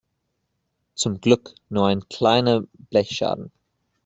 [0.95, 3.51] Zum Glück nur ein kleiner Blechschaden.